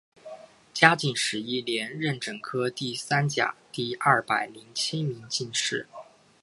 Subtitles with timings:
[0.73, 5.87] 嘉靖十一年壬辰科第三甲第二百零七名进士。